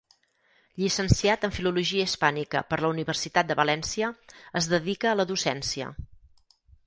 Llicenciat 0.83 1.43
en 1.47 1.51
Filologia 1.57 2.07
Hispànica 2.09 2.63
per 2.71 2.79
la 2.85 2.91
Universitat 2.95 3.51
de 3.51 3.59
València, 3.61 4.09
es 4.63 4.71
dedica 4.75 5.11
a 5.11 5.19
la 5.19 5.27
docència. 5.35 5.93